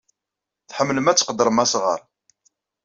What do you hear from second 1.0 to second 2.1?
ad tqeddrem asɣar.